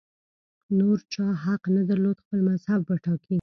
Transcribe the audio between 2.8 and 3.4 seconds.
وټاکي